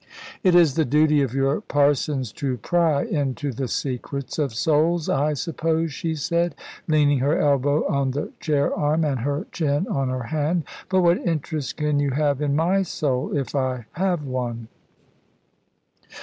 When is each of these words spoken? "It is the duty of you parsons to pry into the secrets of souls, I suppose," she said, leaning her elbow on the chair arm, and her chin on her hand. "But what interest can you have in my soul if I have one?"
"It 0.41 0.55
is 0.55 0.73
the 0.73 0.83
duty 0.83 1.21
of 1.21 1.35
you 1.35 1.63
parsons 1.67 2.31
to 2.31 2.57
pry 2.57 3.03
into 3.03 3.51
the 3.51 3.67
secrets 3.67 4.39
of 4.39 4.51
souls, 4.51 5.07
I 5.07 5.33
suppose," 5.35 5.93
she 5.93 6.15
said, 6.15 6.55
leaning 6.87 7.19
her 7.19 7.37
elbow 7.39 7.85
on 7.87 8.09
the 8.09 8.31
chair 8.39 8.73
arm, 8.73 9.05
and 9.05 9.19
her 9.19 9.45
chin 9.51 9.85
on 9.87 10.09
her 10.09 10.23
hand. 10.23 10.63
"But 10.89 11.01
what 11.03 11.19
interest 11.19 11.77
can 11.77 11.99
you 11.99 12.09
have 12.09 12.41
in 12.41 12.55
my 12.55 12.81
soul 12.81 13.37
if 13.37 13.53
I 13.53 13.85
have 13.93 14.23
one?" 14.25 14.69